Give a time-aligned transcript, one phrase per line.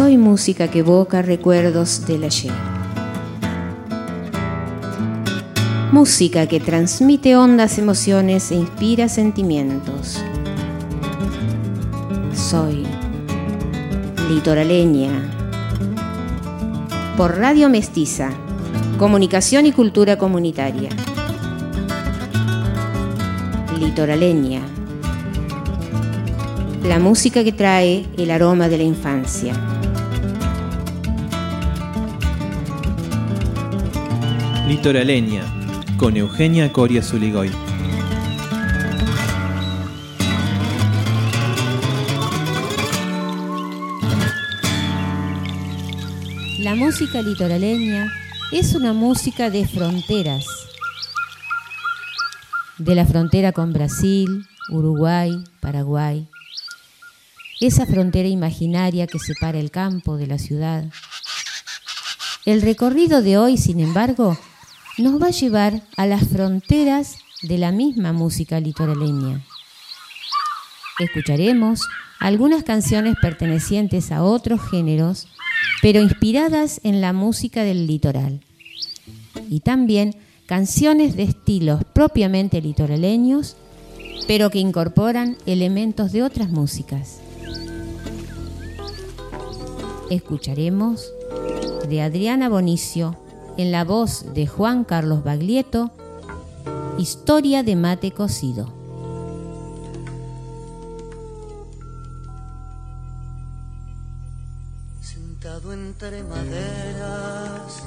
[0.00, 2.54] Soy música que evoca recuerdos del ayer.
[5.92, 10.18] Música que transmite hondas emociones e inspira sentimientos.
[12.32, 12.86] Soy
[14.30, 15.10] litoraleña.
[17.18, 18.30] Por Radio Mestiza,
[18.98, 20.88] Comunicación y Cultura Comunitaria.
[23.78, 24.62] Litoraleña.
[26.84, 29.69] La música que trae el aroma de la infancia.
[34.70, 35.42] Litoraleña,
[35.96, 37.50] con Eugenia Coria Zuligoy.
[46.60, 48.12] La música litoraleña
[48.52, 50.46] es una música de fronteras,
[52.78, 56.28] de la frontera con Brasil, Uruguay, Paraguay,
[57.60, 60.84] esa frontera imaginaria que separa el campo de la ciudad.
[62.44, 64.38] El recorrido de hoy, sin embargo,
[64.98, 69.44] nos va a llevar a las fronteras de la misma música litoraleña.
[70.98, 71.82] Escucharemos
[72.18, 75.28] algunas canciones pertenecientes a otros géneros,
[75.80, 78.40] pero inspiradas en la música del litoral.
[79.48, 80.14] Y también
[80.46, 83.56] canciones de estilos propiamente litoraleños,
[84.26, 87.20] pero que incorporan elementos de otras músicas.
[90.10, 91.10] Escucharemos
[91.88, 93.16] de Adriana Bonicio
[93.56, 95.90] en la voz de Juan Carlos Baglietto,
[96.98, 98.72] Historia de mate cocido.
[105.00, 107.82] Sentado entre maderas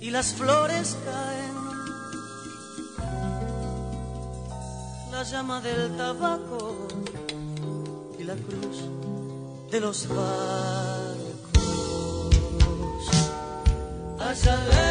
[0.00, 1.54] y las flores caen,
[5.10, 6.88] la llama del tabaco
[8.18, 8.84] y la cruz
[9.70, 10.79] de los barcos.
[14.42, 14.89] Allá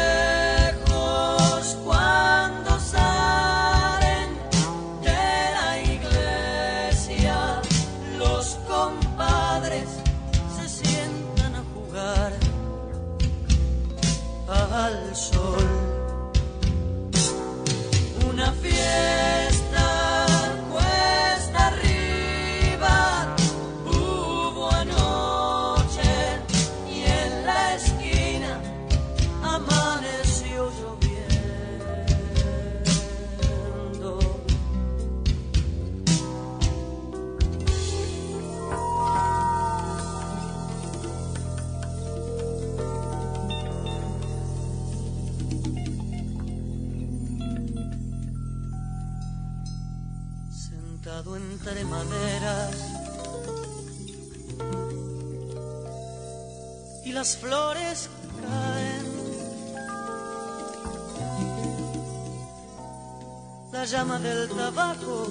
[63.90, 65.26] llama del tabaco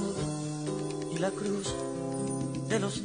[1.14, 1.74] y la cruz
[2.68, 3.02] de los.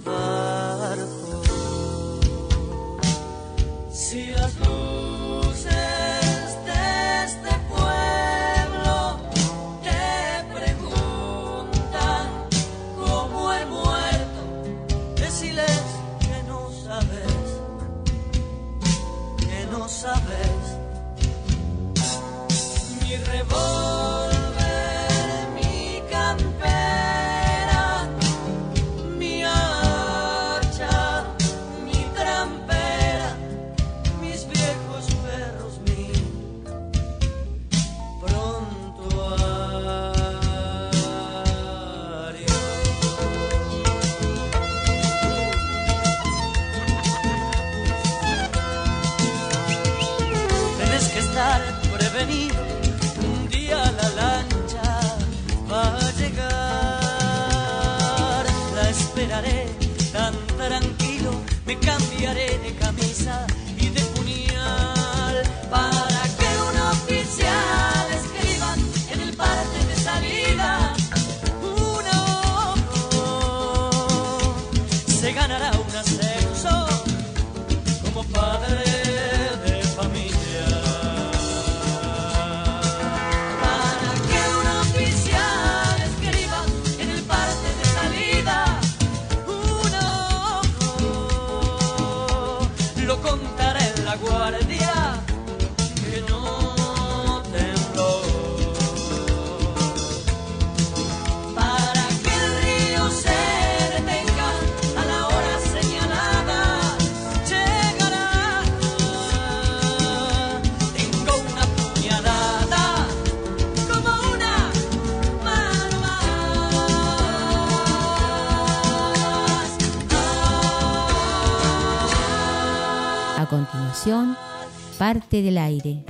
[125.04, 126.02] parte del aire.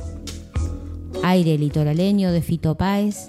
[1.25, 3.29] Aire litoraleño de Fito Páez,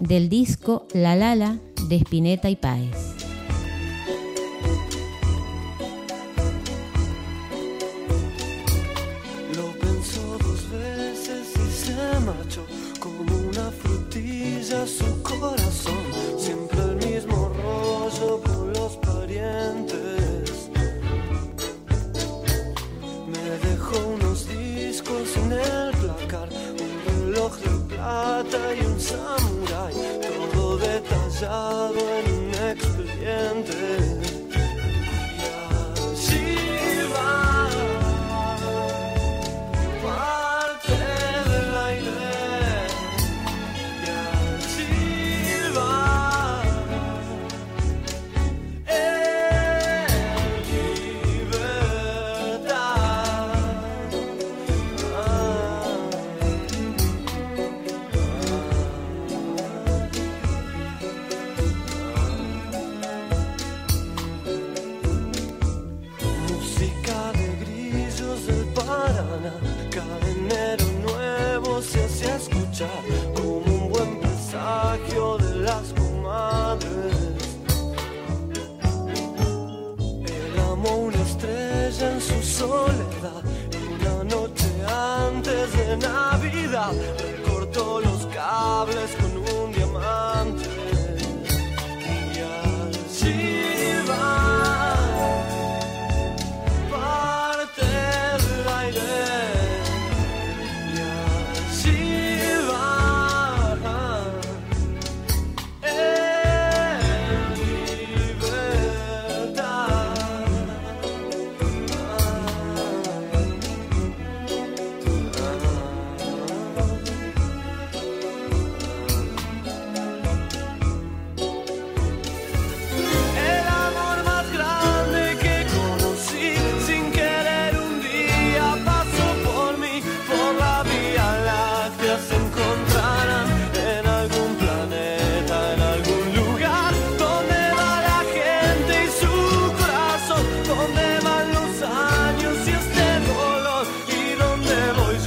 [0.00, 1.56] del disco La Lala
[1.88, 2.97] de Spinetta y Páez.
[28.40, 29.94] y un samurái,
[30.54, 34.17] todo detallado en un expediente.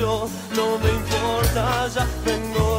[0.01, 2.70] no me importa, ya vengo.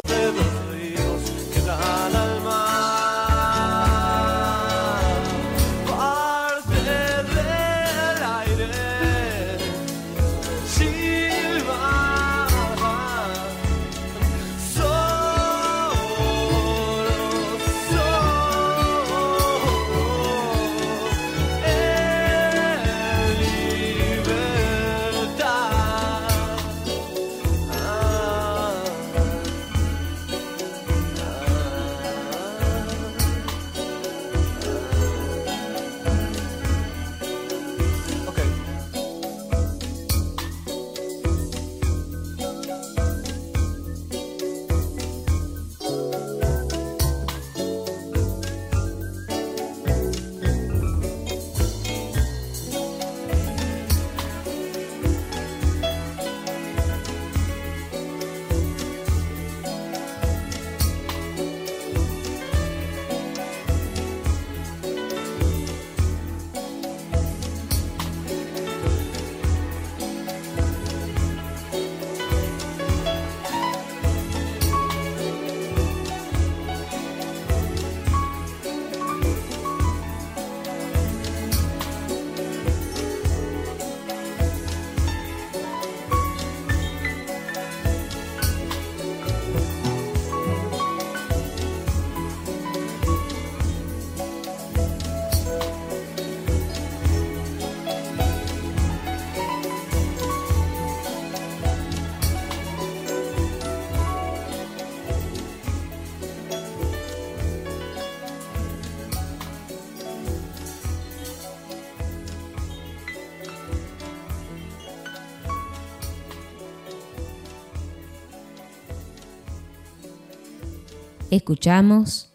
[121.35, 122.29] escuchamos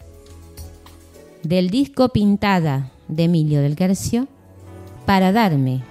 [1.43, 4.27] del disco Pintada de Emilio del Guercio,
[5.07, 5.88] Para darme.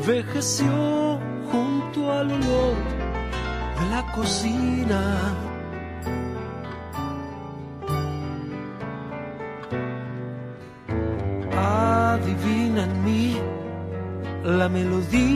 [0.00, 1.20] Envejeció
[1.52, 2.74] junto al olor
[3.78, 5.00] de la cocina.
[11.52, 13.36] Adivina en mí
[14.44, 15.29] la melodía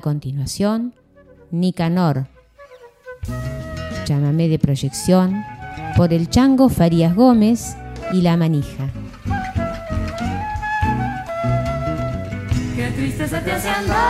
[0.00, 0.94] A continuación,
[1.50, 2.26] Nicanor.
[4.06, 5.44] Llámame de proyección
[5.94, 7.76] por el Chango Farías Gómez
[8.10, 8.88] y La Manija.
[12.74, 14.00] Qué tristeza te hace andar,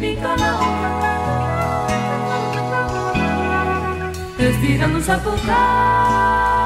[0.00, 0.64] mi canal.
[4.38, 6.57] Estirando un zapucay,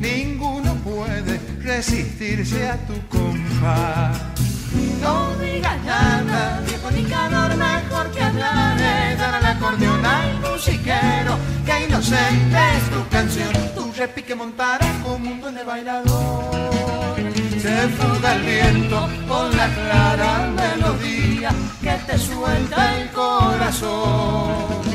[0.00, 4.18] ninguno puede resistirse a tu compás.
[5.00, 9.16] No digas nada, viejo Nicanor, mejor que hablaré.
[9.16, 13.52] Dar al acordeón al musiquero, que inocente es tu canción.
[13.76, 16.70] Tu repique montará como un duende bailador.
[17.62, 24.89] Se fuga el viento con la clara melodía que te suelta el corazón.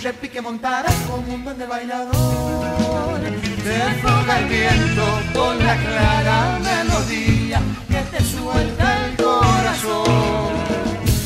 [0.00, 3.32] Sepi que montarás con mundo de bailadores.
[3.62, 5.04] Desfoga el viento
[5.34, 10.54] con la clara melodía que te suelta el corazón.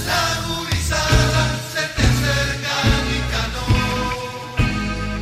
[0.09, 1.03] La aburrida
[1.73, 2.75] se te acerca
[3.07, 3.63] mi cano,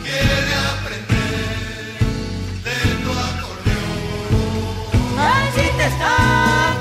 [0.02, 2.00] quiere aprender
[2.64, 4.00] de tu acordeón.
[5.18, 6.14] Ay te está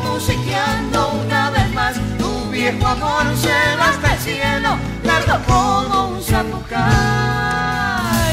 [0.07, 6.81] musicando una vez más tu viejo amor se va cielo, largo como un zapucay.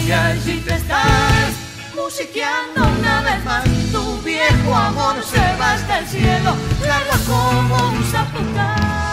[0.07, 1.53] Y allí te estás
[1.95, 3.65] musiqueando una vez más.
[3.65, 6.55] Tu viejo amor se va hasta el cielo,
[6.87, 9.08] largo como un zapucay.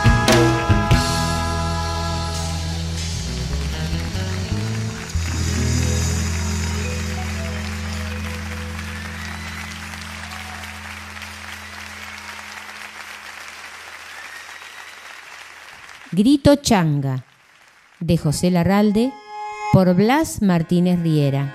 [16.16, 17.26] Grito Changa,
[18.00, 19.12] de José Larralde,
[19.74, 21.54] por Blas Martínez Riera.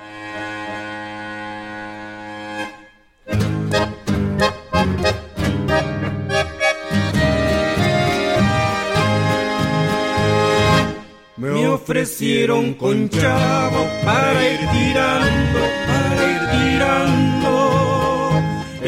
[11.39, 17.30] Me ofrecieron con chavo para ir tirando, para ir tirando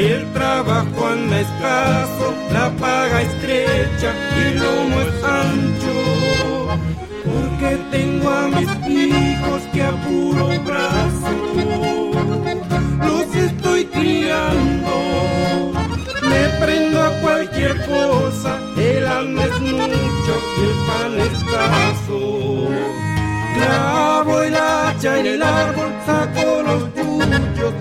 [0.03, 5.97] el trabajo anda escaso, la paga estrecha y lomo es ancho.
[7.25, 11.31] Porque tengo a mis hijos que a puro brazo
[13.07, 14.93] los estoy criando.
[16.23, 22.19] Me prendo a cualquier cosa, el alma es mucho y el pan escaso.
[23.55, 27.73] Clavo el hacha en el árbol, saco los tuyos,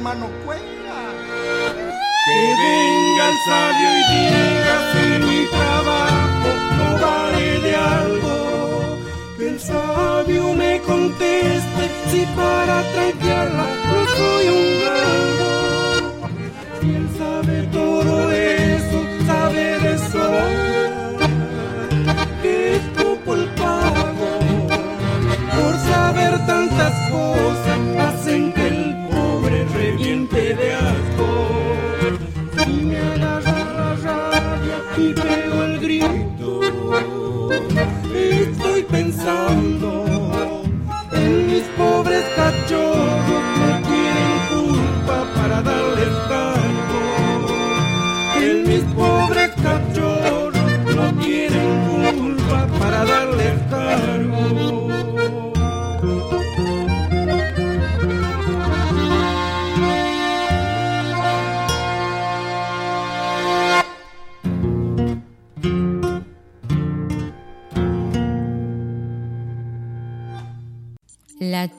[0.00, 0.69] hermano Cuello.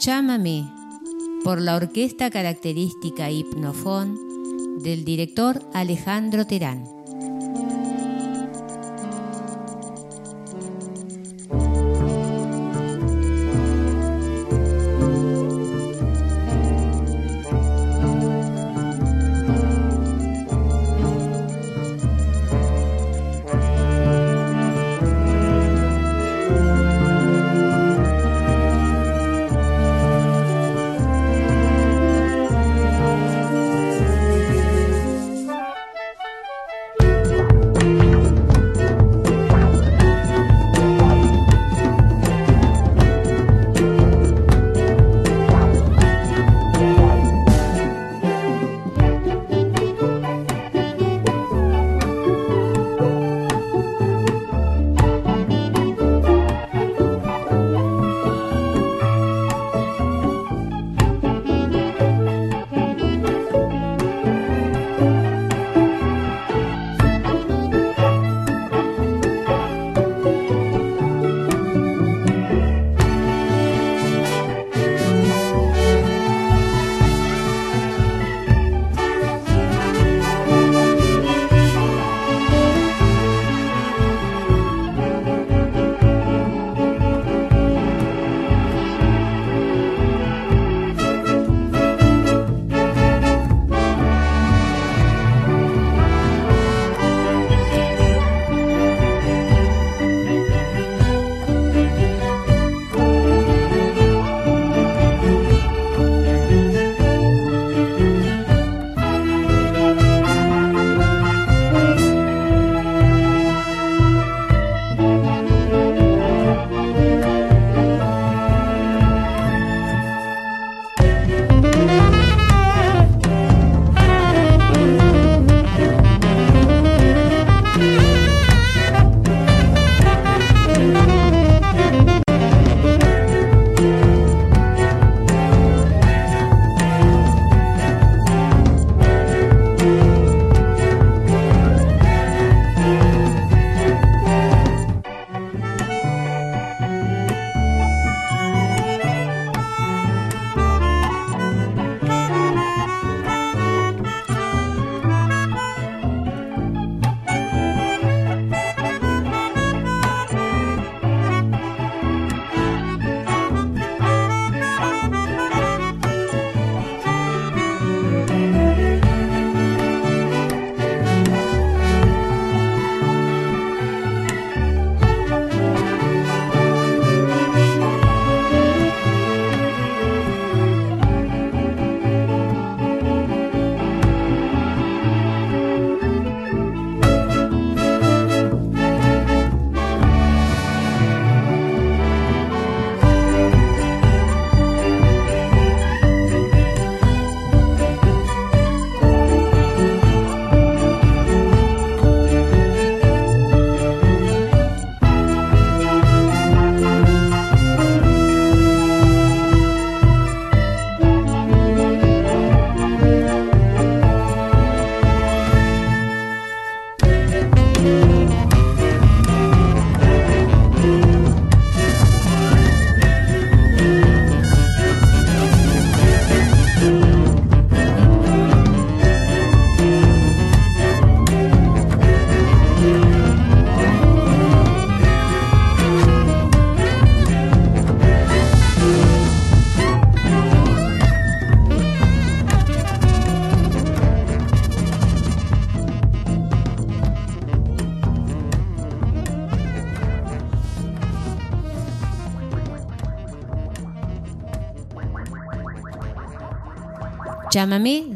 [0.04, 0.68] Llámame
[1.44, 4.18] por la orquesta característica hipnofón
[4.82, 7.01] del director Alejandro Terán.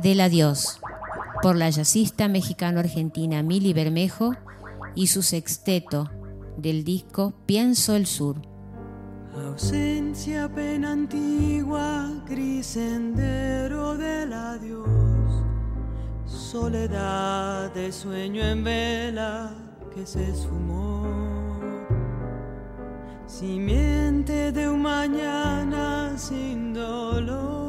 [0.05, 0.79] Del Adiós,
[1.41, 4.35] por la jazzista mexicano-argentina Mili Bermejo
[4.93, 6.11] y su sexteto
[6.57, 8.35] del disco Pienso el Sur.
[9.35, 14.87] Ausencia, pena antigua, gris sendero del adiós.
[16.27, 19.55] Soledad de sueño en vela
[19.95, 21.07] que se esfumó.
[23.25, 27.64] Simiente de un mañana sin dolor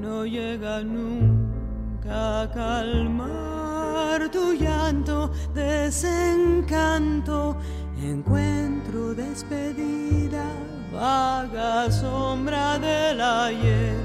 [0.00, 7.56] no llega nunca a calmar tu llanto, desencanto
[8.02, 10.44] Encuentro despedida,
[10.92, 13.96] vaga sombra del ayer,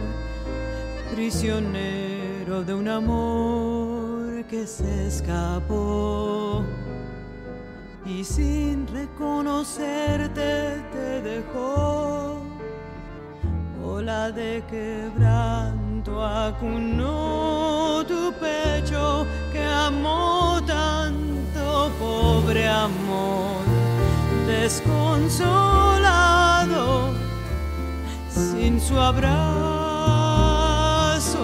[1.14, 6.64] prisionero de un amor que se escapó
[8.04, 12.42] y sin reconocerte te dejó.
[13.86, 14.64] Ola de
[16.22, 23.64] acunó tu pecho que amó tanto, pobre amor
[24.46, 27.14] desconsolado,
[28.30, 29.40] sin su abrazo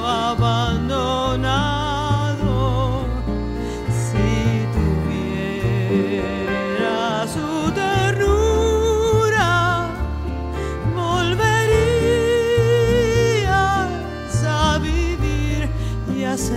[0.06, 3.06] abandonado.
[3.90, 4.68] Si
[6.08, 7.72] tuviera su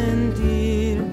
[0.02, 1.04] sentir.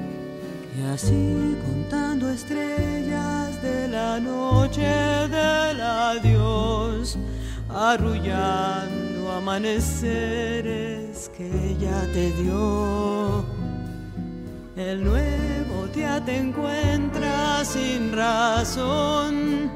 [0.78, 4.88] Y así contando estrellas de la noche
[5.36, 7.18] del adiós,
[7.70, 13.46] arrullando amaneceres que ya te dio.
[14.76, 19.70] El nuevo día te encuentra sin razón,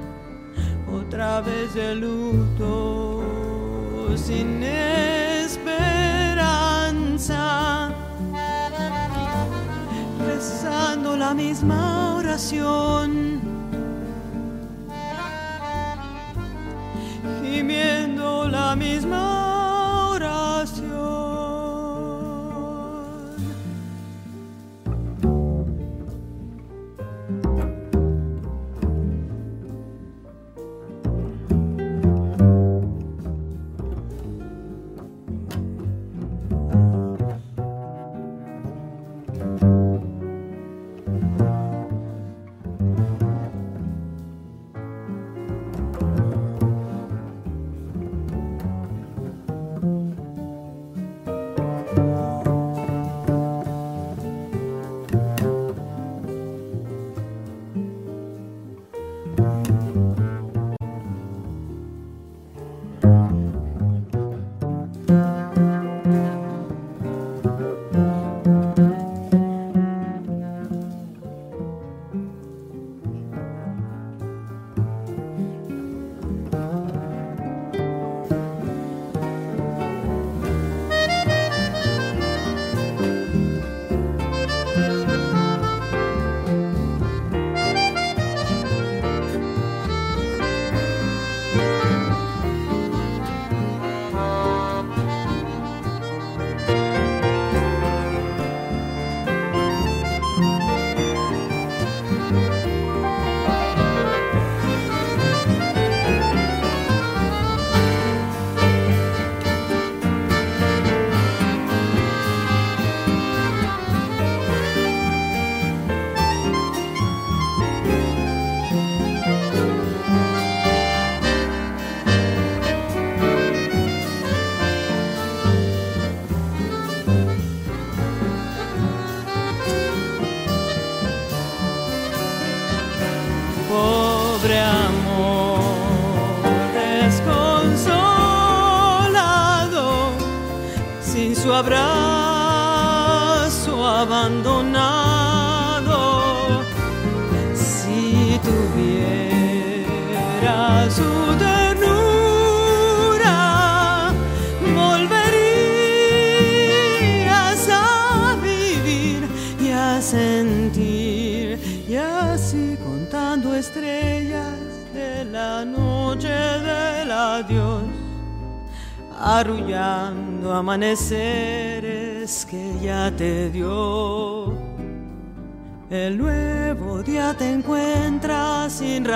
[0.99, 3.21] otra vez de luto,
[4.15, 5.53] sin esperanza
[10.43, 13.39] rezando la misma oración,
[17.41, 19.42] gimiendo la misma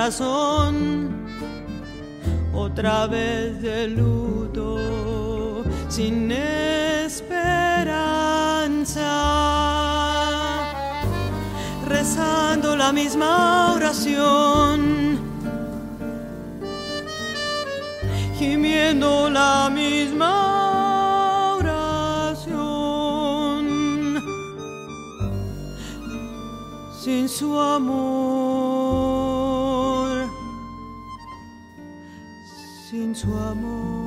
[0.08, 1.10] sin razón,
[2.54, 7.44] otra vez de luto, sin esperanza,
[11.88, 15.20] rezando la misma oración,
[18.38, 22.54] gimiendo la misma oración,
[26.98, 28.17] sin su amor,
[32.90, 33.98] sin su amor.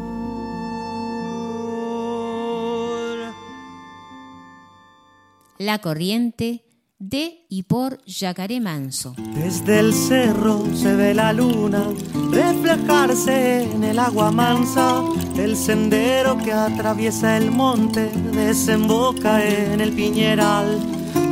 [5.58, 6.64] La corriente
[6.98, 9.14] de y por Yacaré Manso.
[9.34, 11.84] Desde el cerro se ve la luna
[12.30, 15.02] reflejarse en el agua mansa.
[15.36, 20.78] El sendero que atraviesa el monte desemboca en el piñeral.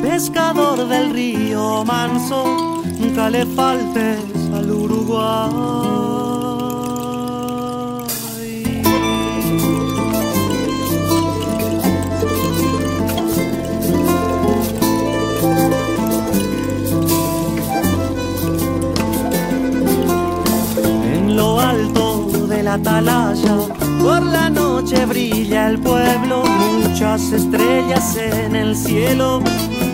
[0.02, 4.20] Pescador del río manso, nunca le faltes
[4.52, 5.97] al Uruguay.
[22.78, 23.56] Atalaya,
[24.00, 29.42] por la noche brilla el pueblo, muchas estrellas en el cielo,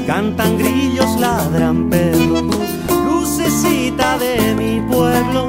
[0.07, 2.45] cantan grillos, ladran perros,
[3.07, 5.47] lucecita de mi pueblo,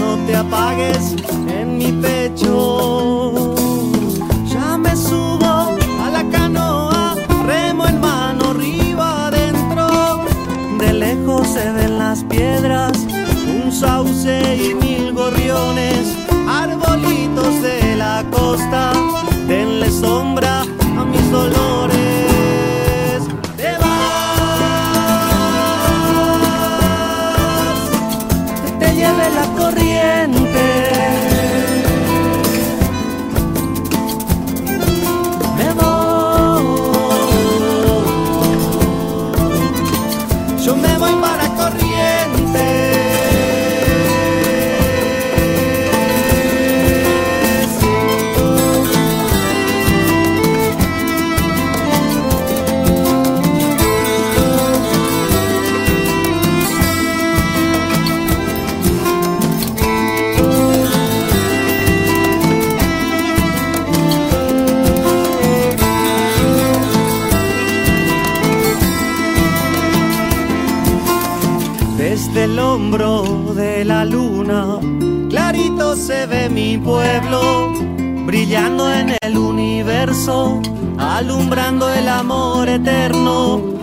[0.00, 1.16] no te apagues
[1.48, 3.54] en mi pecho.
[4.52, 10.24] Ya me subo a la canoa, remo en mano, arriba adentro,
[10.78, 12.92] de lejos se ven las piedras,
[13.64, 16.25] un sauce y mil gorriones,
[18.16, 18.95] la costa,
[73.84, 74.78] la luna,
[75.28, 77.72] clarito se ve mi pueblo,
[78.24, 80.60] brillando en el universo,
[80.98, 83.75] alumbrando el amor eterno.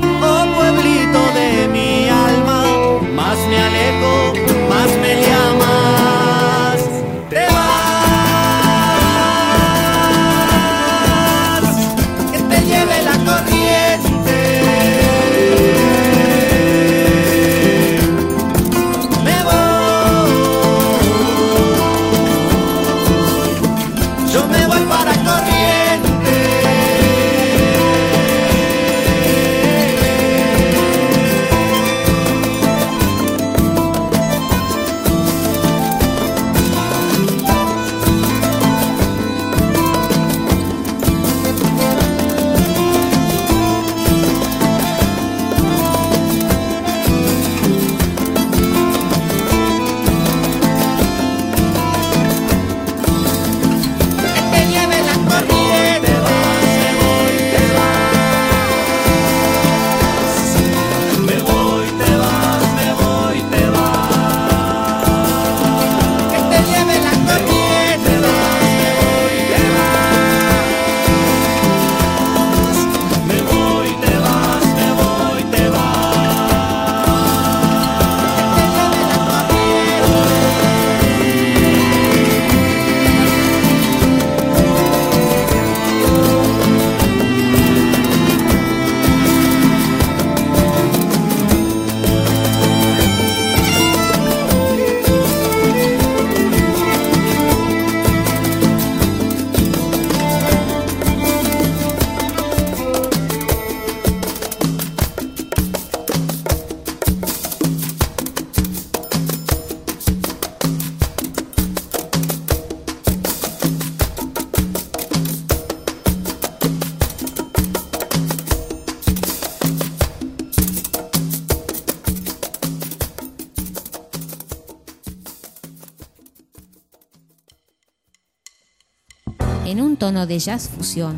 [130.34, 131.16] De jazz fusión,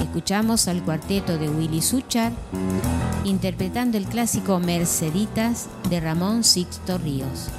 [0.00, 2.32] Escuchamos al cuarteto de Willy Suchar
[3.24, 7.50] interpretando el clásico Merceditas de Ramón Sixto Ríos.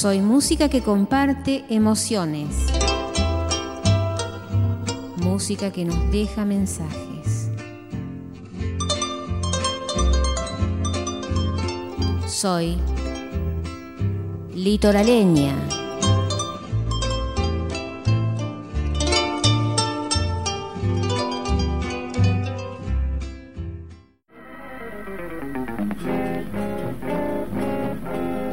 [0.00, 2.56] Soy música que comparte emociones.
[5.18, 7.50] Música que nos deja mensajes.
[12.26, 12.78] Soy
[14.54, 15.54] litoraleña.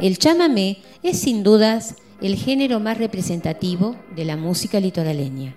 [0.02, 5.54] El chamamé es sin dudas el género más representativo de la música litoraleña.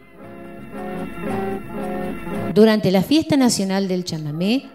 [2.54, 4.66] Durante la fiesta nacional del chamamé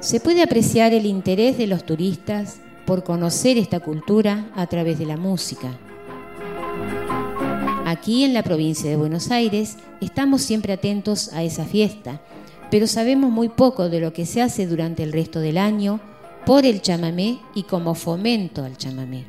[0.00, 5.06] se puede apreciar el interés de los turistas por conocer esta cultura a través de
[5.06, 5.78] la música.
[7.86, 12.20] Aquí en la provincia de Buenos Aires estamos siempre atentos a esa fiesta,
[12.70, 16.00] pero sabemos muy poco de lo que se hace durante el resto del año
[16.44, 19.24] por el chamamé y como fomento al chamamé.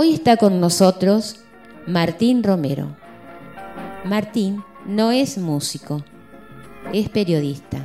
[0.00, 1.40] Hoy está con nosotros
[1.88, 2.96] Martín Romero.
[4.04, 6.04] Martín no es músico,
[6.92, 7.80] es periodista.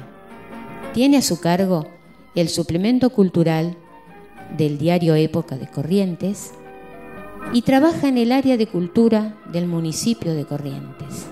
[0.93, 1.87] Tiene a su cargo
[2.35, 3.75] el suplemento cultural
[4.55, 6.51] del diario Época de Corrientes
[7.51, 11.25] y trabaja en el área de cultura del municipio de Corrientes.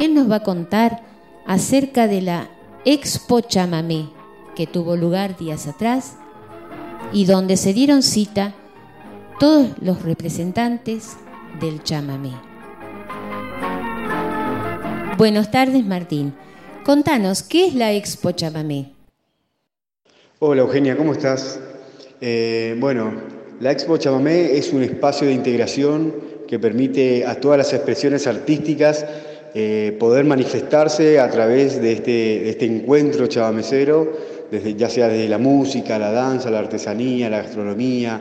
[0.00, 1.02] Él nos va a contar
[1.46, 2.48] acerca de la
[2.86, 4.08] Expo Chamamé
[4.54, 6.16] que tuvo lugar días atrás
[7.12, 8.54] y donde se dieron cita
[9.38, 11.16] todos los representantes
[11.60, 12.32] del chamamé.
[15.18, 16.34] Buenas tardes, Martín.
[16.84, 18.92] Contanos, ¿qué es la Expo Chamamé?
[20.38, 21.60] Hola Eugenia, ¿cómo estás?
[22.20, 23.12] Eh, bueno,
[23.60, 26.14] la Expo Chamamé es un espacio de integración
[26.46, 29.04] que permite a todas las expresiones artísticas
[29.54, 34.12] eh, poder manifestarse a través de este, de este encuentro chabamecero,
[34.50, 38.20] desde, ya sea desde la música, la danza, la artesanía, la gastronomía,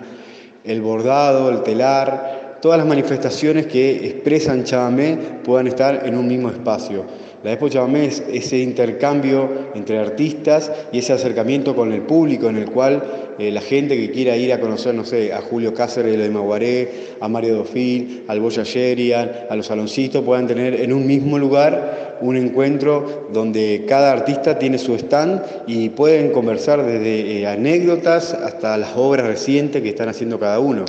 [0.65, 6.49] el bordado, el telar, todas las manifestaciones que expresan Chabamé puedan estar en un mismo
[6.49, 7.05] espacio.
[7.45, 12.55] La Expo Chabamé es ese intercambio entre artistas y ese acercamiento con el público en
[12.55, 16.17] el cual eh, la gente que quiera ir a conocer, no sé, a Julio Cáceres
[16.17, 21.05] de Maguaré, a Mario Dofil, al Boya Sherian, a los saloncitos, puedan tener en un
[21.05, 27.45] mismo lugar un encuentro donde cada artista tiene su stand y pueden conversar desde eh,
[27.45, 30.83] anécdotas hasta las obras recientes que están haciendo cada uno.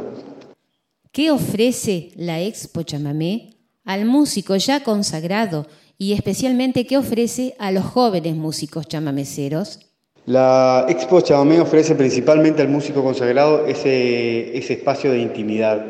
[1.13, 5.67] ¿Qué ofrece la Expo Chamamé al músico ya consagrado
[5.99, 9.81] y especialmente qué ofrece a los jóvenes músicos chamameceros?
[10.27, 15.85] La Expo Chamamé ofrece principalmente al músico consagrado ese, ese espacio de intimidad,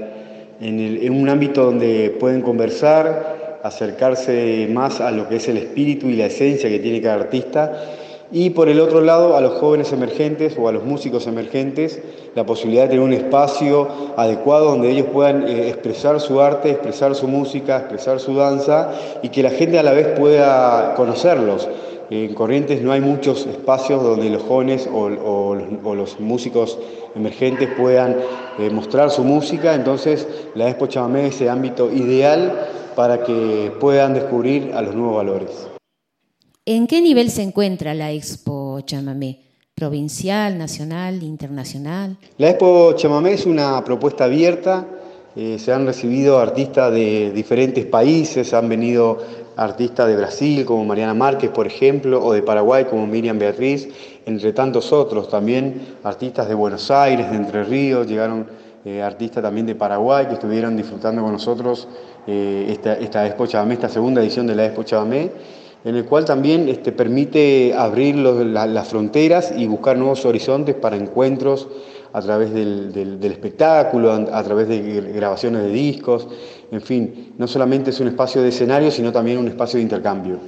[0.61, 5.57] en, el- en un ámbito donde pueden conversar, acercarse más a lo que es el
[5.57, 7.83] espíritu y la esencia que tiene cada artista,
[8.31, 12.01] y por el otro lado a los jóvenes emergentes o a los músicos emergentes
[12.37, 17.14] la posibilidad de tener un espacio adecuado donde ellos puedan eh, expresar su arte, expresar
[17.14, 21.66] su música, expresar su danza y que la gente a la vez pueda conocerlos.
[22.11, 25.09] En Corrientes no hay muchos espacios donde los jóvenes o,
[25.95, 26.78] los, músicos
[27.16, 28.16] emergentes puedan
[28.59, 34.12] eh, mostrar su música, entonces la Expo Chamamé es ese ámbito ideal para que puedan
[34.12, 35.68] descubrir a los nuevos valores.
[36.66, 39.45] ¿En qué nivel se encuentra la Expo Chamamé?
[39.79, 42.16] ¿Provincial, nacional, internacional?
[42.39, 44.87] La Expo Chamamé es una propuesta abierta,
[45.37, 49.18] eh, se han recibido artistas de diferentes países, han venido
[49.55, 53.87] artistas de Brasil como Mariana Márquez, por ejemplo, o de Paraguay como Miriam Beatriz,
[54.24, 58.47] entre tantos otros, también artistas de Buenos Aires, de Entre Ríos, llegaron
[58.83, 61.87] eh, artistas también de Paraguay que estuvieron disfrutando con nosotros
[62.27, 65.33] eh, esta, esta Expo Chamamé, esta segunda edición de la Expo Chamamé
[65.87, 70.74] en el cual también este, permite abrir los- la- las fronteras y buscar nuevos horizontes
[70.74, 71.68] para encuentros
[72.12, 74.80] a través del, del- del espectáculo, a, través de
[75.14, 76.26] grabaciones de discos,
[76.72, 80.39] en fin, no solamente es un espacio de escenario, sino también un espacio de intercambio.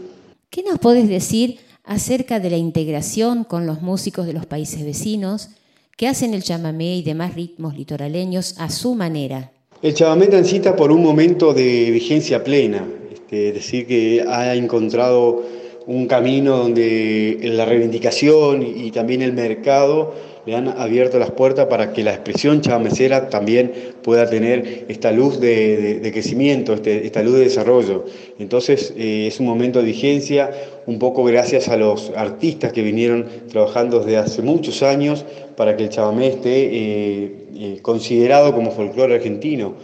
[0.51, 5.51] ¿Qué nos podés decir acerca de la integración con los músicos de los países vecinos
[5.97, 9.53] que hacen el chamamé y demás ritmos litoraleños a su manera?
[9.82, 12.84] El Chabamé transita por un momento de vigencia plena,
[13.31, 15.43] es decir, que ha encontrado
[15.87, 20.12] un camino donde la reivindicación y también el mercado
[20.45, 23.72] le han abierto las puertas para que la expresión chabamecera también
[24.03, 28.05] pueda tener esta luz de, de- de crecimiento, este- esta luz de desarrollo.
[28.39, 30.51] Entonces eh, es un momento de vigencia,
[30.87, 35.24] un poco gracias a los artistas que vinieron trabajando desde hace muchos años
[35.57, 39.74] para que el chabamé esté eh, eh, considerado como folclore argentino.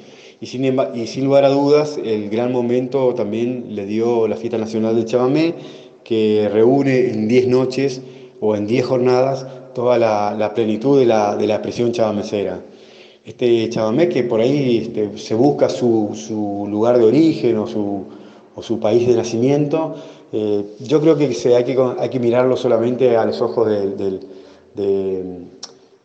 [0.45, 5.07] Y sin, lugar a dudas, el gran momento también le dio la Fiesta Nacional del
[5.07, 5.55] Chamamé,
[6.05, 8.03] que reúne en 10 noches
[8.43, 12.61] o en 10 jornadas toda la, plenitud de la, de expresión chabamecera.
[13.25, 18.05] Este chamamé que por ahí este, se busca su, su lugar de origen o su,
[18.55, 19.95] o su país de nacimiento,
[20.31, 23.97] eh, yo creo que se, hay, que hay que mirarlo solamente a los ojos del-
[23.97, 24.21] del-
[24.75, 25.23] de,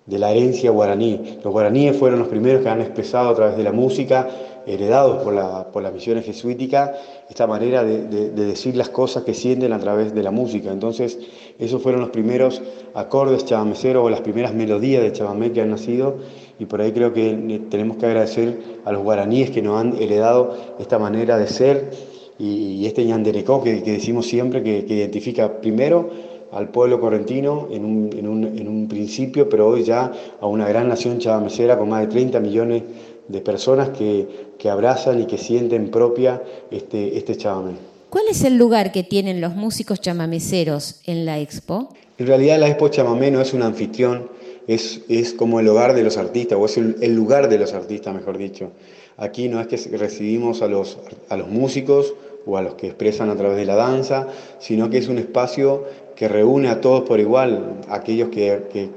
[0.10, 1.38] de la herencia guaraní.
[1.44, 4.28] Los guaraníes fueron los primeros que han expresado a través de la música,
[4.66, 6.94] heredados por la, por la misión jesuítica,
[7.30, 10.72] esta manera de, de- de decir las cosas que sienten a través de la música.
[10.72, 11.18] Entonces,
[11.58, 12.62] esos fueron los primeros
[12.94, 16.18] acordes chabameceros o las primeras melodías de chamamé que han nacido
[16.60, 20.56] y por ahí creo que tenemos que agradecer a los guaraníes que nos han heredado
[20.80, 21.92] esta manera de ser
[22.38, 26.10] y, y este ñanderecó que, que decimos siempre que, que identifica primero
[26.52, 30.68] al pueblo correntino en un, en, un, en un principio, pero hoy ya a una
[30.68, 32.84] gran nación chabamecera con más de 30 millones
[33.28, 36.42] de personas que, que abrazan y que sienten propia
[36.72, 37.74] este, este chamamé.
[38.10, 41.90] ¿Cuál es el lugar que tienen los músicos chamameceros en la expo?
[42.18, 44.30] En realidad la Expo Chamamé no es un anfitrión,
[44.68, 47.74] es, es como el hogar de los artistas, o es el, el lugar de los
[47.74, 48.72] artistas, mejor dicho.
[49.16, 50.98] Aquí no es que recibimos a los,
[51.30, 52.14] a los músicos
[52.46, 54.28] o a los que expresan a través de la danza,
[54.60, 55.84] sino que es un espacio
[56.16, 58.90] que reúne a todos por igual, aquellos que, que-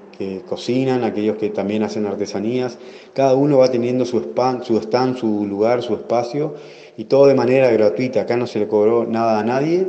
[0.49, 2.79] cocinan, aquellos que también hacen artesanías,
[3.13, 6.55] cada uno va teniendo su, span, su stand, su lugar, su espacio,
[6.97, 9.89] y todo de manera gratuita, acá no se le cobró nada a nadie,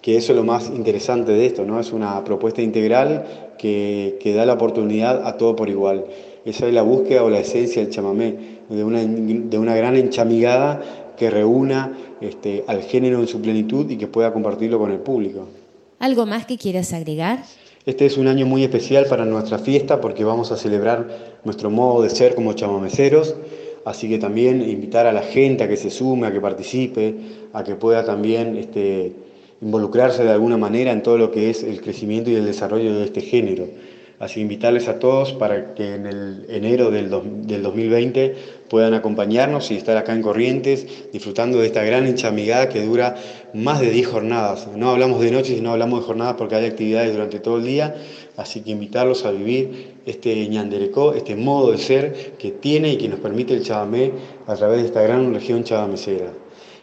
[0.00, 1.80] que eso es lo más interesante de esto, ¿no?
[1.80, 3.24] Es una propuesta integral
[3.58, 6.04] que, que da la oportunidad a todo por igual.
[6.44, 8.36] Esa es la búsqueda o la esencia del chamamé,
[8.68, 10.80] de una, de una gran enchamigada
[11.16, 15.48] que reúna este, al género en su plenitud y que pueda compartirlo con el público.
[15.98, 17.44] ¿Algo más que quieras agregar?
[17.84, 22.02] Este es un año muy especial para nuestra fiesta porque vamos a celebrar nuestro modo
[22.02, 23.34] de ser como chamameceros,
[23.84, 27.14] así que también invitar a la gente a que se sume, a que participe,
[27.52, 29.12] a que pueda también este,
[29.60, 33.04] involucrarse de alguna manera en todo lo que es el crecimiento y el desarrollo de
[33.04, 33.66] este género.
[34.22, 38.36] Así invitarles a todos para que en el enero del, dos- del 2020
[38.70, 43.16] puedan acompañarnos y estar acá en Corrientes disfrutando de esta gran enchamigada que dura
[43.52, 44.68] más de 10 jornadas.
[44.76, 47.96] No hablamos de noche, sino hablamos de jornadas porque hay actividades durante todo el día.
[48.36, 53.08] Así que invitarlos a vivir este ñanderecó, este modo de ser que tiene y que
[53.08, 54.12] nos permite el Chabamé
[54.46, 56.30] a través de esta gran región chabamecera.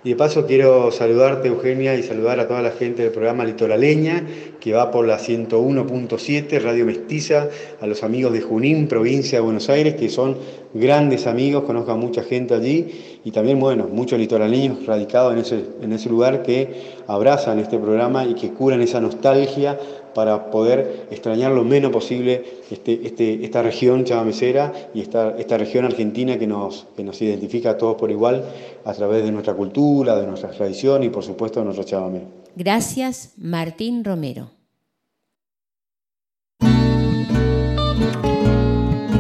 [0.02, 4.26] Y de paso quiero saludarte, Eugenia, y saludar a toda la gente del programa Litoraleña,
[4.62, 7.50] que va por la 101.7, Radio Mestiza,
[7.82, 10.38] a los amigos de Junín, provincia de Buenos Aires, que son
[10.74, 15.66] grandes amigos, conozco a mucha gente allí, y también, bueno, muchos litoraleños radicados en ese,
[15.82, 19.78] en ese lugar que abrazan este programa y que curan esa nostalgia
[20.14, 25.86] para poder extrañar lo menos posible este, este, esta región chabamecera y esta, esta región
[25.86, 28.46] argentina que nos, que nos identifica a todos por igual
[28.86, 32.22] a través de nuestra cultura, de nuestra tradición y por supuesto de nuestro chabamé.
[32.56, 34.52] Gracias, Martín Romero.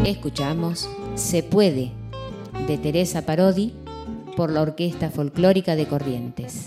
[0.05, 1.91] Escuchamos Se puede
[2.67, 3.73] de Teresa Parodi
[4.35, 6.65] por la Orquesta Folclórica de Corrientes.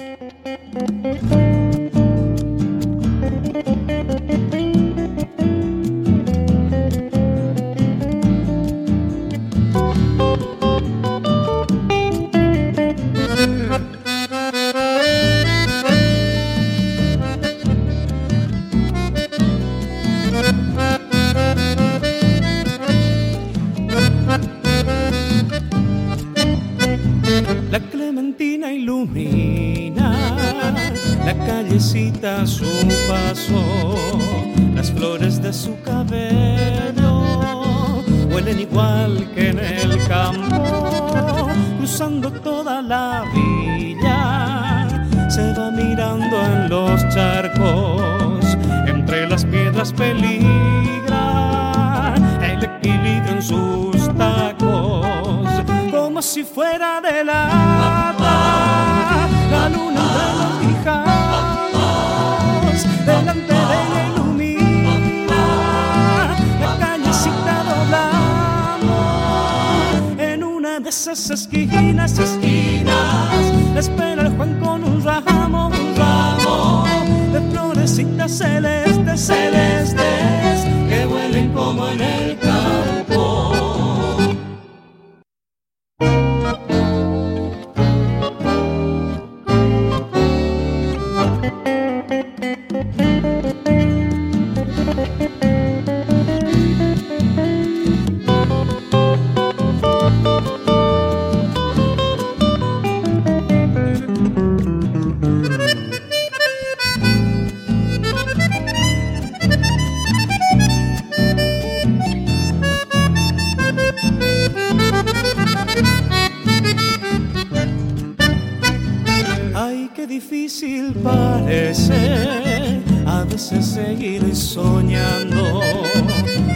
[120.13, 125.63] Difícil parece a veces seguir soñando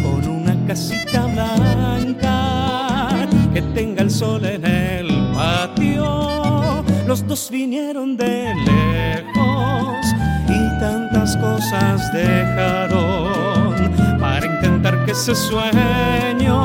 [0.03, 6.85] con una casita blanca que tenga el sol en el patio.
[7.07, 10.05] Los dos vinieron de lejos
[10.49, 13.73] y tantas cosas dejaron
[14.21, 16.59] para intentar que ese sueño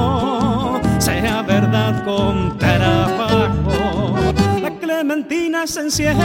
[0.99, 3.90] sea verdad con trabajo.
[5.63, 6.17] Se enciende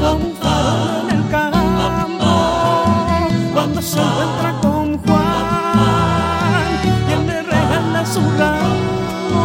[0.00, 0.32] un
[1.00, 2.30] en el campo
[3.52, 5.42] cuando se encuentra con Juan
[7.10, 9.40] él le regala su ramo.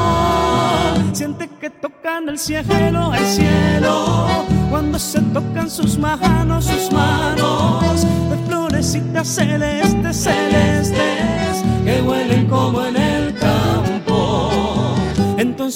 [1.12, 8.38] Siente que tocan el cielo, el cielo cuando se tocan sus manos, sus manos de
[8.48, 13.07] florecitas celestes, celestes que huelen como el.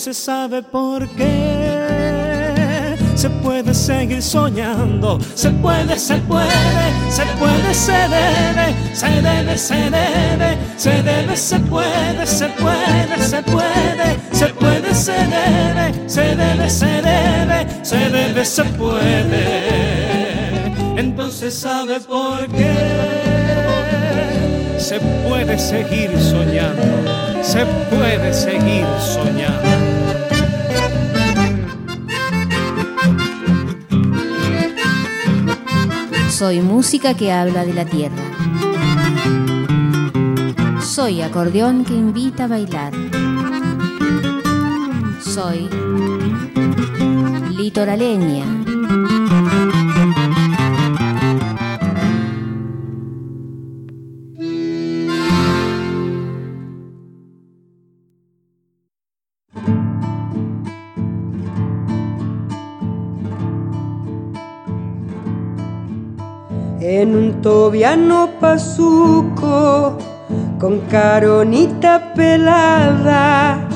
[0.02, 2.97] Entonces sabe por qué.
[3.14, 6.49] Se puede seguir soñando, se puede, se puede,
[7.08, 13.43] se puede, se debe, se debe, se debe, se debe, se puede, se puede, se
[13.43, 19.45] puede, se puede, se debe, se debe, se debe, se debe, se puede.
[20.97, 23.22] Entonces sabe por qué.
[24.80, 29.91] Se puede seguir soñando, se puede seguir soñando.
[36.29, 38.15] Soy música que habla de la tierra.
[40.81, 42.93] Soy acordeón que invita a bailar.
[45.21, 45.69] Soy
[47.55, 48.61] litoraleña
[66.84, 69.99] En un tobiano pasuco
[70.59, 73.69] con caronita pelada,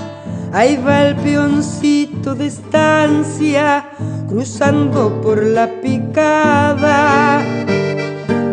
[0.52, 3.86] ahí va el peoncito de estancia
[4.28, 7.44] cruzando por la picada.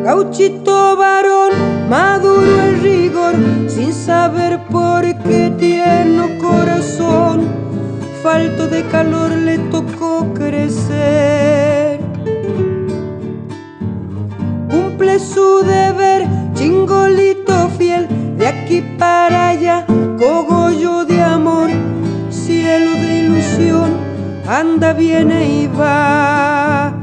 [0.05, 1.53] Gauchito varón,
[1.89, 3.35] maduro el rigor,
[3.69, 7.49] sin saber por qué tierno corazón,
[8.23, 11.72] falto de calor le tocó crecer
[15.19, 18.07] su deber, chingolito fiel,
[18.39, 19.85] de aquí para allá,
[20.19, 21.71] cogollo de amor,
[22.31, 23.91] cielo de ilusión,
[24.47, 26.95] anda, viene y va.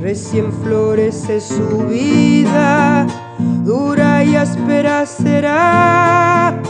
[0.00, 3.06] Recién florece su vida,
[3.64, 6.60] dura y áspera será,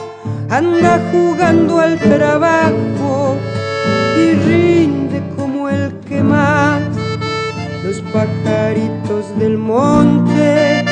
[0.51, 3.37] anda jugando al trabajo
[4.19, 6.76] y rinde como el que más
[7.87, 10.85] los pajaritos del monte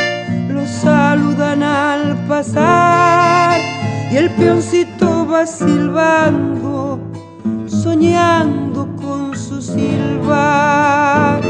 [0.49, 3.61] los saludan al pasar
[4.13, 7.01] y el peoncito va silbando,
[7.67, 11.43] soñando con su silbar.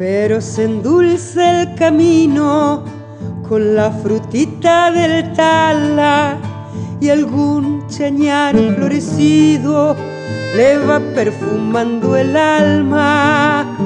[0.00, 2.82] Pero se endulce el camino
[3.46, 6.38] con la frutita del tala
[7.02, 9.94] y algún chañar florecido
[10.56, 13.76] le va perfumando el alma.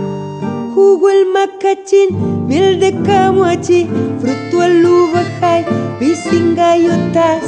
[0.72, 3.88] Jugo el macachín, miel de camuachi,
[4.20, 5.66] fruto el uvajay,
[5.98, 7.42] pisingayotas,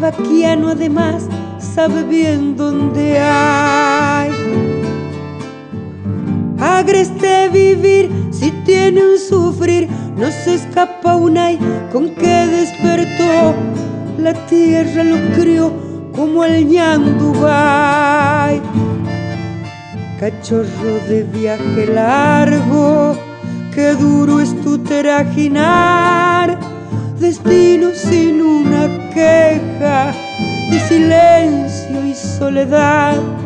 [0.00, 1.28] vaquiano además
[1.58, 4.61] sabe bien dónde hay
[6.62, 11.58] agreste vivir, si tiene un sufrir, no se escapa un ay
[11.92, 13.54] con que despertó.
[14.18, 15.72] La tierra lo crió
[16.14, 18.60] como el ñandubay.
[20.20, 23.16] Cachorro de viaje largo,
[23.74, 26.58] qué duro es tu trajinar.
[27.18, 30.12] Destino sin una queja,
[30.70, 33.41] de silencio y soledad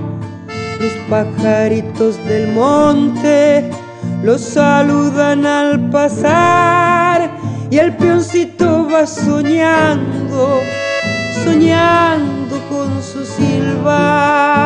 [0.80, 3.70] los pajaritos del monte
[4.22, 7.30] los saludan al pasar
[7.70, 10.60] y el peoncito va soñando,
[11.44, 14.56] soñando con su silbar.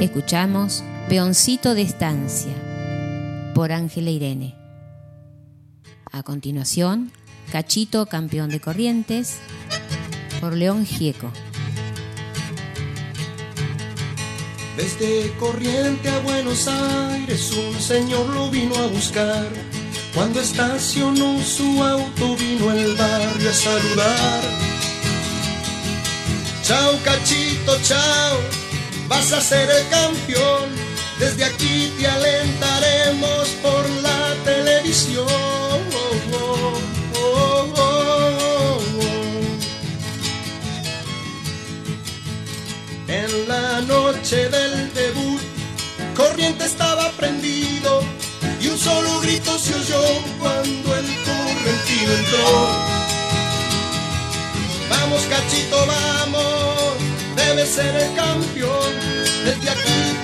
[0.00, 2.52] Escuchamos Peoncito de Estancia
[3.54, 4.55] por Ángela Irene.
[6.16, 7.12] A continuación,
[7.52, 9.36] Cachito, campeón de Corrientes,
[10.40, 11.30] por León Gieco.
[14.78, 19.46] Desde Corriente a Buenos Aires un señor lo vino a buscar.
[20.14, 24.40] Cuando estacionó su auto vino al barrio a saludar.
[26.62, 28.38] Chao cachito, chao,
[29.06, 30.70] vas a ser el campeón.
[31.18, 35.65] Desde aquí te alentaremos por la televisión.
[43.44, 45.40] La noche del debut,
[46.16, 48.00] Corriente estaba prendido
[48.60, 50.02] y un solo grito se oyó
[50.40, 52.68] cuando el correntino entró.
[54.88, 56.94] Vamos cachito, vamos,
[57.36, 58.94] debe ser el campeón.
[59.44, 60.15] Desde aquí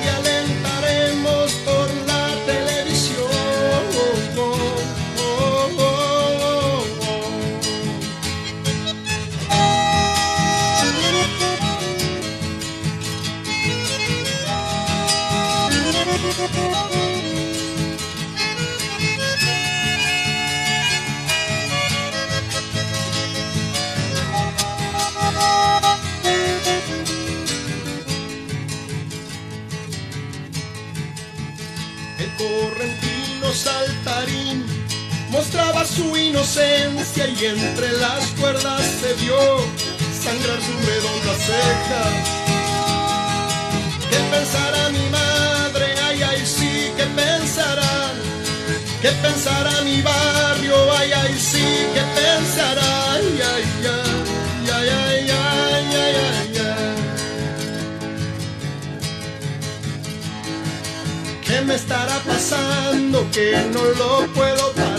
[63.33, 64.92] que no lo puedo?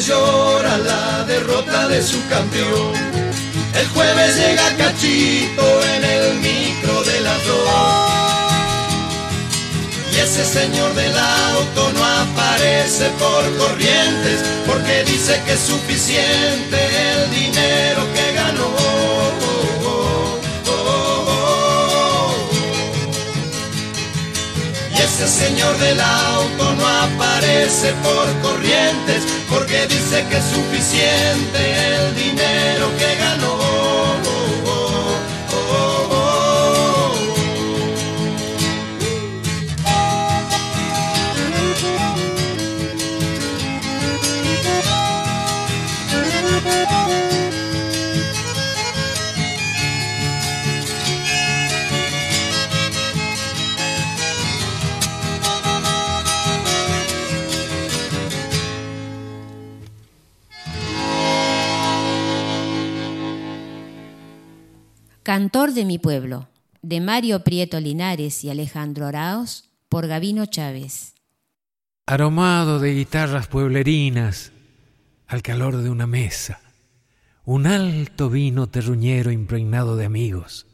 [0.00, 2.94] Llora la derrota de su campeón.
[3.74, 8.10] El jueves llega Cachito en el micro de las dos.
[10.14, 16.78] Y ese señor del auto no aparece por Corrientes porque dice que es suficiente
[17.12, 18.70] el dinero que ganó.
[24.96, 26.29] Y ese señor del auto
[27.02, 31.60] aparece por corrientes porque dice que es suficiente
[31.94, 33.49] el dinero que ganó.
[65.30, 66.48] Cantor de mi pueblo,
[66.82, 71.14] de Mario Prieto Linares y Alejandro Araos, por Gavino Chávez.
[72.04, 74.50] aromado de guitarras pueblerinas
[75.28, 76.60] al calor de una mesa,
[77.44, 80.66] un alto vino terruñero impregnado de amigos,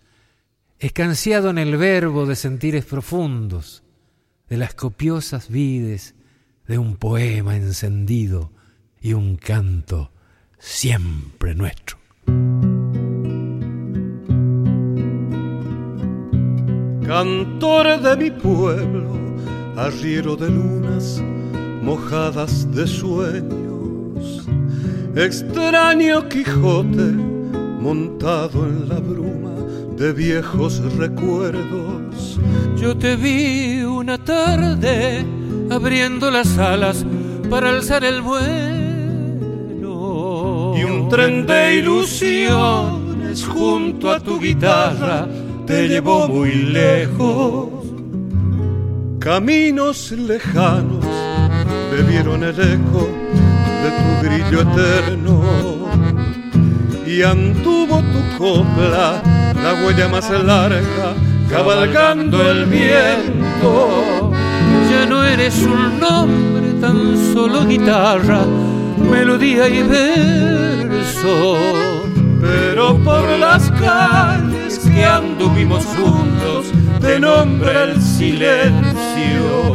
[0.78, 3.82] escanciado en el verbo de sentires profundos,
[4.48, 6.14] de las copiosas vides
[6.66, 8.52] de un poema encendido
[9.02, 10.12] y un canto
[10.58, 12.05] siempre nuestro.
[17.06, 19.12] Cantor de mi pueblo,
[19.76, 21.22] arriero de lunas
[21.80, 24.44] mojadas de sueños,
[25.14, 27.12] extraño Quijote
[27.80, 29.54] montado en la bruma
[29.96, 32.40] de viejos recuerdos.
[32.76, 35.24] Yo te vi una tarde
[35.70, 37.06] abriendo las alas
[37.48, 38.56] para alzar el vuelo.
[40.76, 45.28] Y un tren de ilusiones junto a tu guitarra
[45.66, 47.68] te llevó muy lejos.
[49.18, 51.04] Caminos lejanos
[51.90, 53.08] bebieron el eco
[53.82, 55.42] de tu brillo eterno.
[57.06, 59.22] Y anduvo tu copla
[59.62, 61.14] la huella más larga,
[61.50, 64.32] cabalgando el viento.
[64.90, 68.44] Ya no eres un nombre, tan solo guitarra,
[69.10, 71.56] melodía y verso.
[72.40, 74.45] Pero por las calles
[74.78, 76.66] que anduvimos juntos,
[77.00, 79.72] te nombra el silencio.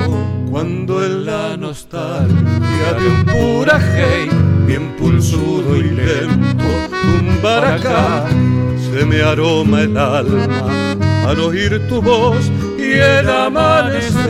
[0.49, 4.29] Cuando en la nostalgia de un puraje
[4.65, 8.25] bien pulsudo y lento tumbar acá,
[8.77, 14.21] se me aroma el alma al oír tu voz y el amanecer.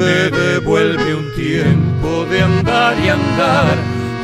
[0.00, 3.76] Me devuelve un tiempo de andar y andar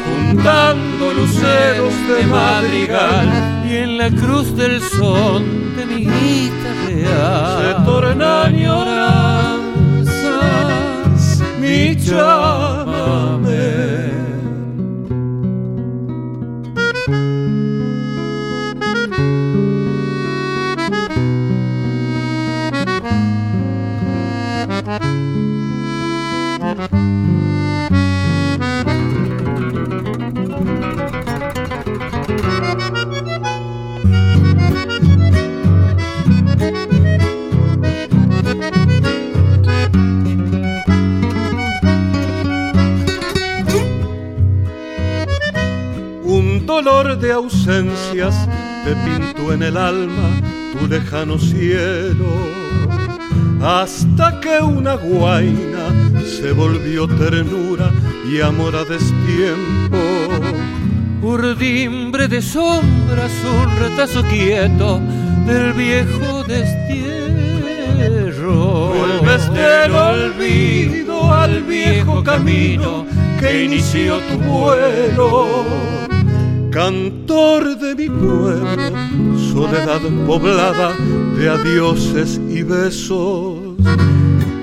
[0.06, 8.54] juntando luceros de madrigal Y en la cruz del son de mi guitarra se tornan
[8.54, 9.42] añoranzas
[11.60, 12.85] mi llámame.
[47.14, 48.34] De ausencias
[48.84, 50.40] te pintó en el alma
[50.72, 52.26] tu lejano cielo,
[53.62, 55.86] hasta que una guaina
[56.24, 57.92] se volvió ternura
[58.28, 59.98] y amor a destiempo.
[61.22, 65.00] Urdimbre de sombras, un retazo quieto
[65.46, 66.96] del viejo destierro.
[68.94, 73.06] Vuelves del olvido al viejo camino
[73.38, 76.05] que inició tu vuelo.
[76.76, 78.92] Cantor de mi pueblo,
[79.50, 80.92] soledad poblada
[81.38, 83.78] de adioses y besos.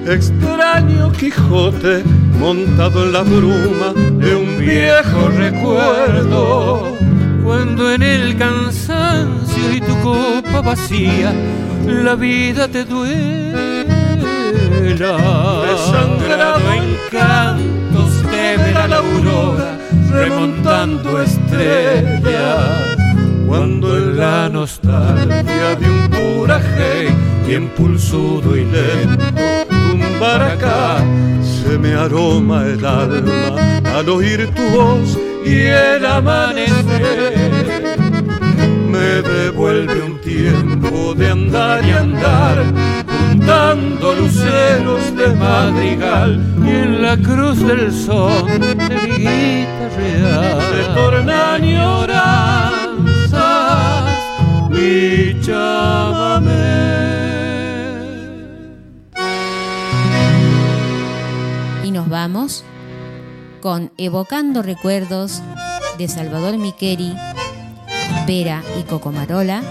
[0.06, 2.04] Extraño Quijote
[2.40, 6.96] montado en la bruma de un viejo recuerdo.
[7.44, 11.34] Cuando en el cansancio y tu copa vacía
[11.88, 13.58] la vida te duela.
[15.66, 17.83] Desangrado en cantos te verá
[18.94, 19.78] la aurora
[20.12, 22.98] remontando estrellas.
[23.48, 27.10] Cuando en la nostalgia de un coraje
[27.48, 29.26] y impulsudo y lento
[29.70, 30.98] tumbar acá
[31.42, 37.43] se me aroma el alma al oír tu voz y el amanecer
[39.04, 42.64] me devuelve un tiempo de andar y andar
[43.20, 50.62] juntando luceros de madrigal y en la cruz del son de mi guitarra.
[50.72, 52.94] Se torna añoranzas
[54.70, 55.42] mi
[61.84, 62.64] Y nos vamos
[63.62, 65.42] con Evocando Recuerdos
[65.98, 67.14] de Salvador Miqueri,
[68.26, 69.62] Vera y Cocomarola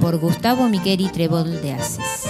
[0.00, 2.28] por Gustavo Miqueri Trebol de Aces.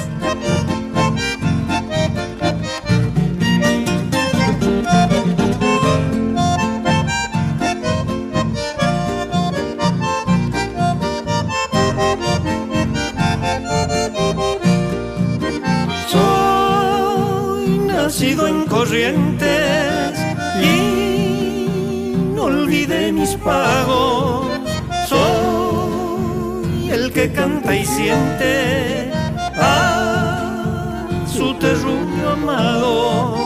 [16.09, 20.19] Soy nacido en Corrientes
[20.63, 24.50] y no olvidé mis pagos.
[27.15, 29.11] Que canta y siente
[29.57, 33.37] a su terruño amado.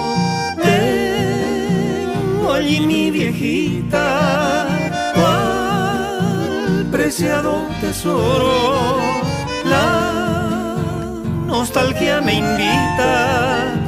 [0.63, 4.67] Tengo allí mi viejita,
[5.15, 8.99] cual preciado tesoro.
[9.65, 10.77] La
[11.47, 13.84] nostalgia me invita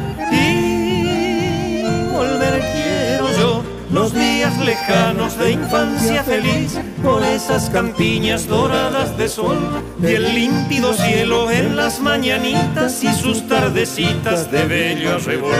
[3.96, 9.56] los días lejanos de infancia feliz por esas campiñas doradas de sol
[10.02, 15.54] y el límpido cielo en las mañanitas y sus tardecitas de bello arrebol.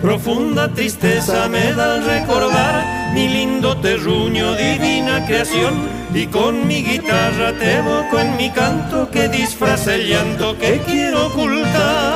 [0.00, 5.74] Profunda tristeza me da al recordar mi lindo terruño, divina creación.
[6.14, 11.26] Y con mi guitarra te evoco en mi canto que disfraza el llanto que quiero
[11.26, 12.09] ocultar.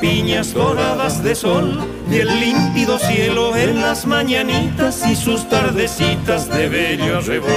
[0.00, 1.78] Campiñas doradas de sol
[2.10, 7.50] y el límpido cielo en las mañanitas y sus tardecitas de bello arrebol.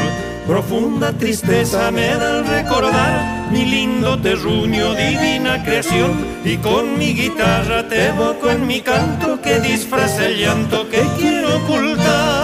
[0.46, 6.12] Profunda tristeza me da al recordar mi lindo terruño, divina creación
[6.44, 11.64] y con mi guitarra te evoco en mi canto que disfraza el llanto que quiero
[11.64, 12.44] ocultar.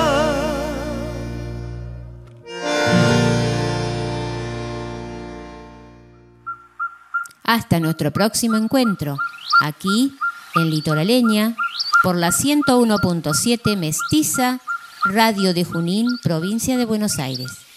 [7.44, 9.18] Hasta nuestro próximo encuentro,
[9.60, 10.14] aquí
[10.56, 11.56] en Litoraleña,
[12.04, 14.60] por la 101.7 Mestiza,
[15.06, 17.69] Radio de Junín, provincia de Buenos Aires.